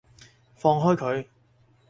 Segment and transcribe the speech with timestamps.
[0.55, 1.27] 放開佢！